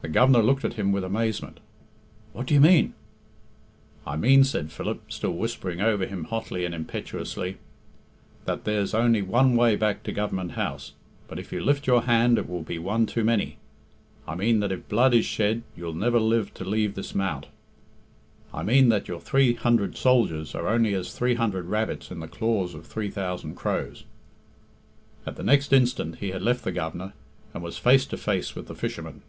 [0.00, 1.58] The Governor looked at him with amazement.
[2.32, 2.94] "What do you mean?"
[4.06, 7.58] "I mean," said Philip, still whispering over him hotly and impetuously,
[8.46, 10.92] "that there's only one way back to Government House,
[11.26, 13.58] but if you lift your hand it will be one too many;
[14.26, 17.46] I mean that if blood is shed you'll never live to leave this mount;
[18.54, 22.28] I mean that your three hundred soldiers are only as three hundred rabbits in the
[22.28, 24.04] claws of three thousand crows."
[25.26, 27.12] At the next instant he had left the Governor,
[27.52, 29.22] and was face to face with the fishermen.